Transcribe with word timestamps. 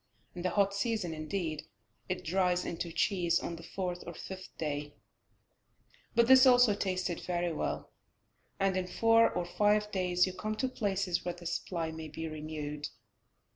In 0.33 0.41
the 0.41 0.49
hot 0.49 0.73
season, 0.73 1.13
indeed, 1.13 1.67
it 2.09 2.23
dries 2.25 2.65
into 2.65 2.91
cheese 2.91 3.39
on 3.39 3.55
the 3.55 3.61
fourth 3.61 4.03
or 4.07 4.15
fifth 4.15 4.49
day, 4.57 4.95
but 6.15 6.25
this 6.25 6.47
also 6.47 6.73
tastes 6.73 7.07
very 7.27 7.53
well, 7.53 7.91
and 8.59 8.75
in 8.75 8.87
four 8.87 9.29
or 9.31 9.45
five 9.45 9.91
days 9.91 10.25
you 10.25 10.33
come 10.33 10.55
to 10.55 10.67
places 10.67 11.23
where 11.23 11.35
the 11.35 11.45
supply 11.45 11.91
may 11.91 12.07
be 12.07 12.27
renewed. 12.27 12.87